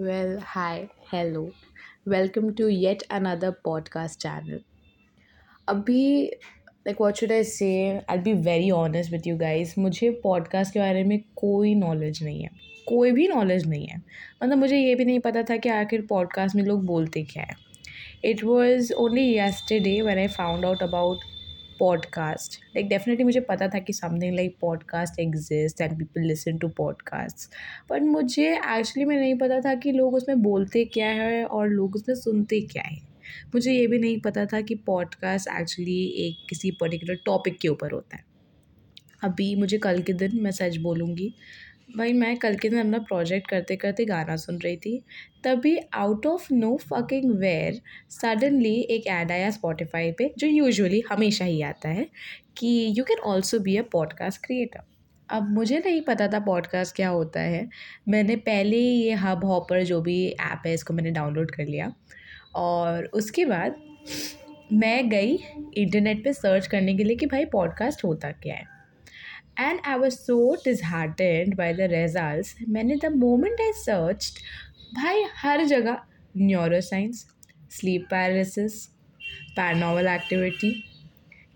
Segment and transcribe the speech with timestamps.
[0.00, 1.50] Well hi hello
[2.08, 4.60] welcome to yet another podcast channel
[5.68, 6.26] अभी
[6.86, 10.80] like what should I say I be very honest with you guys मुझे podcast के
[10.80, 12.50] बारे में कोई knowledge नहीं है.
[12.88, 14.02] कोई भी नॉलेज नहीं है.
[14.42, 17.54] मतलब मुझे ये भी नहीं पता था कि आखिर पॉडकास्ट में लोग बोलते क्या है.
[18.24, 21.18] It was only yesterday when I found out about
[21.80, 26.68] podcast like definitely मुझे पता था कि something like podcast exist and people listen to
[26.68, 27.50] podcast
[27.92, 31.94] but मुझे एक्चुअली मैं नहीं पता था कि लोग उसमें बोलते क्या है और लोग
[31.94, 32.98] उसमें सुनते क्या है.
[33.54, 37.92] मुझे ये भी नहीं पता था कि पॉडकास्ट एक्चुअली एक किसी पर्टिकुलर टॉपिक के ऊपर
[37.92, 38.24] होता है.
[39.22, 41.34] अभी मुझे कल के दिन मैं सच बोलूँगी
[41.96, 45.02] भाई मैं कल के दिन अपना प्रोजेक्ट करते करते गाना सुन रही थी,
[45.44, 47.80] तभी out of no fucking where
[48.10, 52.06] suddenly एक ऐड आया स्पॉटिफाई पे, जो यूजुअली हमेशा ही आता है,
[52.56, 54.80] कि you can also be a podcast creator
[55.30, 57.68] अब मुझे नहीं पता था पॉडकास्ट क्या होता है।
[58.08, 61.92] मैंने पहले ही ये हब हॉपर जो भी ऐप है, इसको मैंने डाउनलोड कर लिया।
[62.54, 63.76] और उसके बाद
[64.72, 65.38] मैं गई
[65.76, 68.79] इंटरनेट पे सर्च करने के लिए कि भाई पॉडकास्ट होता क्या है।
[69.60, 72.68] And I was so disheartened by the results.
[72.68, 74.38] मैंने the moment I searched,
[74.94, 75.98] भाई, हर जगह
[76.36, 77.26] neuroscience
[77.70, 78.86] sleep paralysis
[79.56, 80.84] paranormal activity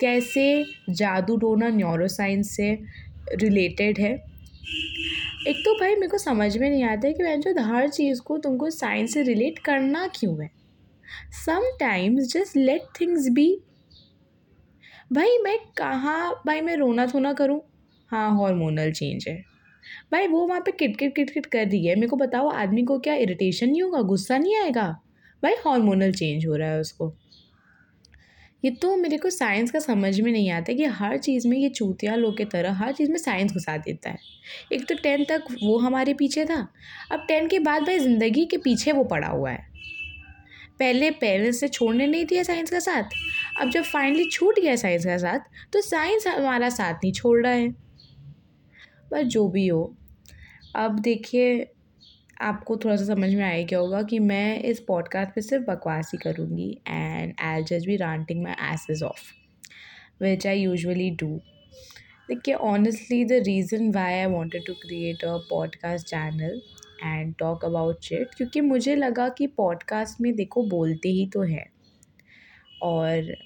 [0.00, 2.78] कैसे जादू टोना न्यूरोसाइंस से
[3.34, 4.12] रिलेटेड है।
[5.48, 8.20] एक तो भाई, मेरे को समझ में नहीं आता है कि मैं जो, हर चीज़
[8.20, 10.50] को तुमको साइंस से रिलेट करना क्यों है।
[11.46, 13.60] Sometimes just let things be
[15.12, 17.60] भाई, मैं कहाँ, भाई, मैं रोना थोना करूँ?
[18.10, 19.44] हाँ हॉर्मोनल चेंज है।
[20.12, 22.82] भाई, वो वहाँ पे किट किट किट किट कर रही है। मेरे को बताओ, आदमी
[22.82, 24.00] को क्या इरिटेशन नहीं होगा?
[24.02, 25.00] गुस्सा नहीं आएगा?
[25.42, 27.14] भाई हार्मोनल चेंज हो रहा है उसको।
[28.64, 31.68] ये तो मेरे को साइंस का समझ में नहीं आता कि हर चीज़ में ये
[31.68, 34.18] चूतिया लोग की तरह हर चीज़ में साइंस घुसा देता है।
[34.72, 36.68] एक तो टेन तक वो हमारे पीछे था।
[37.12, 39.66] अब टेंथ के बाद भाई, ज़िंदगी के पीछे वो पड़ा हुआ है।
[40.78, 43.14] पहले पेरेंट्स से छोड़ने नहीं दिया साइंस का साथ।
[43.60, 45.38] अब जब फाइनली छूट गया साइंस का साथ
[45.72, 47.87] तो साइंस हमारा साथ नहीं छोड़ रहा है।
[49.10, 49.96] पर जो भी हो।
[50.76, 51.72] अब देखिए,
[52.40, 56.10] आपको थोड़ा सा समझ में आया क्या होगा कि मैं इस पॉडकास्ट पे सिर्फ़ बकवास
[56.14, 59.20] ही करूँगी and I just be ranting my asses of
[60.24, 61.40] which I usually do
[62.28, 66.62] देखिए honestly the reason why I wanted to create a podcast channel
[67.04, 71.66] and talk about shit क्योंकि मुझे लगा कि पॉडकास्ट में देखो, बोलते ही तो है।
[72.82, 73.36] और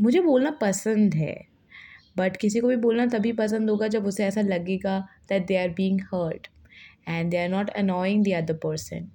[0.00, 1.49] मुझे बोलना पसंद है।
[2.20, 4.98] बट किसी को भी बोलना तभी पसंद होगा जब उसे ऐसा लगेगा
[5.28, 6.46] that they are being hurt
[7.08, 9.10] and they are not annoying the other person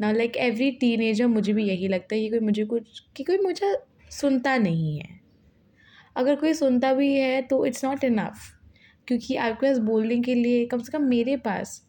[0.00, 3.24] ना लाइक एवरी टीन एजर मुझे भी यही लगता है कि कोई मुझे कुछ, कि
[3.24, 3.74] कोई मुझे
[4.10, 5.20] सुनता नहीं है।
[6.16, 8.40] अगर कोई सुनता भी है तो इट्स नॉट इनफ
[9.08, 11.82] क्योंकि आपके पास बोलने के लिए, कम से कम मेरे पास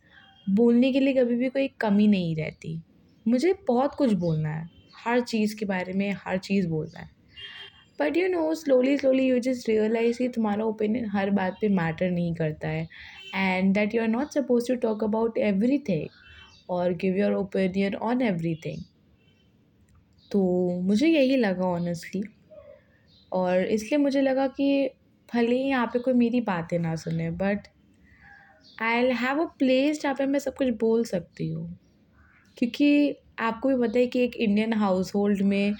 [0.48, 2.82] बोलने के लिए कभी भी कोई कमी नहीं रहती।
[3.26, 7.10] मुझे बहुत कुछ बोलना है, हर चीज़ के बारे में हर चीज़ बोलना है।
[8.00, 12.12] But you know slowly slowly you just realise कि तुम्हारा ओपिनियन हर बात पे मैटर
[12.12, 12.88] नहीं करता है
[13.36, 15.38] and that you are not suppose to talk about
[15.80, 16.08] everything
[16.70, 18.22] और give your opinion on
[18.56, 18.84] everything
[20.32, 20.42] तो
[20.82, 22.24] मुझे यही लगा ऑनेस्टली
[23.32, 24.90] और इसलिए मुझे लगा कि
[25.36, 27.68] भले ही यहाँ पे कोई मेरी बातें ना सुने but
[28.82, 31.78] I have a place जहाँ पे मैं सब कुछ बोल सकती हूँ।
[32.58, 35.74] क्योंकि आपको भी पता है कि एक इंडियन हाउस होल्ड में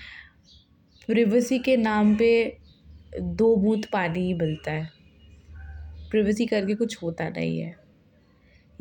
[1.08, 2.58] प्रिवेसी के नाम पे
[3.20, 4.90] दो बूंद पानी ही मिलता है।
[6.12, 7.76] प्रिवेसी करके कुछ होता नहीं है।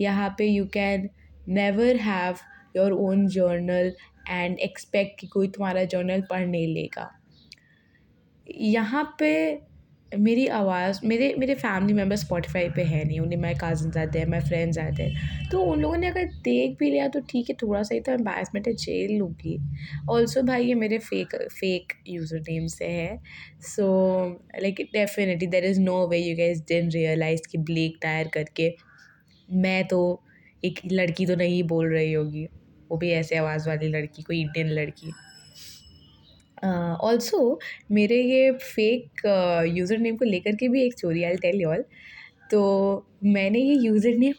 [0.00, 1.08] यहाँ पे you can
[1.48, 2.36] never have
[2.76, 3.92] your own journal
[4.28, 7.10] and expect कि कोई तुम्हारा जर्नल पढ़ नहीं लेगा।
[8.46, 9.32] यहाँ पे
[10.14, 14.26] मेरी आवाज़, मेरे मेरे फैमिली मेंबर स्पॉटिफाई पे है नहीं, उन्हें मेरे कज़न्स आते हैं
[14.26, 17.56] मेरे फ्रेंड्स आते हैं। तो उन लोगों ने अगर देख भी लिया तो ठीक है,
[17.62, 19.58] थोड़ा सा ही तो एम्बेसमेंट है झेल लूँगी।
[20.10, 23.18] ऑल्सो भाई ये मेरे फेक फेक यूज़र नेम से है।
[23.66, 23.86] So
[24.62, 28.74] like definitely there is no way you guess then realise कि ब्लेक टायर करके
[29.48, 30.00] मैं तो
[30.64, 32.46] एक लड़की तो नहीं बोल रही होगी।
[32.90, 35.12] वो भी ऐसे आवाज़ वाली लड़की, कोई इंडियन लड़की।
[36.62, 37.58] ऑल्सो
[37.92, 39.26] मेरे ये फेक
[39.76, 41.84] यूज़र नेम को लेकर के भी एक story I tell you all
[42.50, 42.60] तो
[43.24, 44.34] मैंने ये यूज़र नेम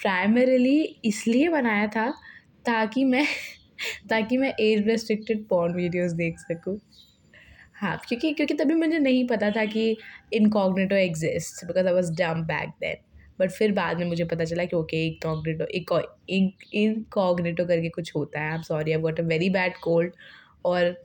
[0.00, 2.10] प्राइमरीली इसलिए बनाया था
[2.66, 3.26] ताकि मैं
[4.10, 6.78] ताकि मैं एज रेस्ट्रिक्टेड पॉर्न वीडियोस देख सकूँ।
[7.74, 9.96] हाँ क्योंकि क्योंकि तभी मुझे नहीं पता था कि
[10.32, 12.96] incognito exist because I was dumb back then
[13.38, 15.66] but फिर बाद में मुझे पता चला कि ओके इनकॉग्नेटो
[16.74, 20.12] इनकॉग्नेटो करके कुछ होता है। I am sorry I got a very bad cold
[20.64, 20.96] और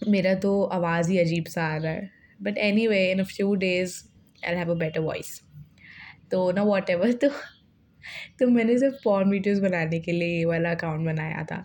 [0.00, 2.10] मेरा तो आवाज़ ही अजीब सा आ रहा है।
[2.42, 3.96] But anyway in a few days
[4.46, 5.40] I have a better voice
[6.30, 7.28] तो ना वॉट एवर तो
[8.40, 11.64] तो मैंने सिर्फ़ पॉर्न वीडियोस बनाने के लिए ये वाला अकाउंट बनाया था।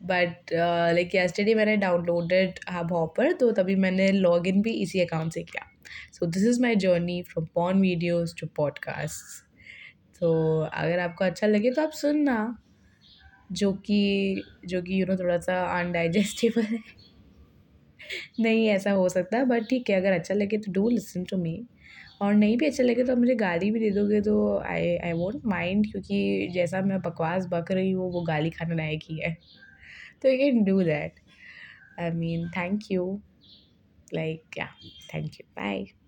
[0.00, 5.32] बट लाइक यस्टरडे मैंने डाउनलोडेड हब हॉपर तो तभी मैंने लॉग इन भी इसी अकाउंट
[5.32, 5.66] से किया।
[6.12, 9.44] So this is my journey from porn videos to podcast
[10.20, 10.32] तो
[10.62, 12.36] अगर आपको अच्छा लगे तो आप सुनना।
[13.52, 16.78] जो कि जो कि यू नो थोड़ा सा अनडाइजेस्टेबल है।
[18.40, 21.58] नहीं ऐसा हो सकता बट ठीक है, अगर अच्छा लगे तो डू लिसन टू मी
[22.22, 25.40] और नहीं भी अच्छा लगे तो मुझे गाली भी दे दोगे तो आई आई वोंट
[25.46, 29.34] माइंड क्योंकि जैसा मैं बकवास बक रही हूँ, वो गाली खाने लायक ही है।
[30.22, 31.20] तो you can do that
[32.00, 33.06] I mean thank you
[34.14, 34.68] like yeah
[35.14, 36.01] thank you bye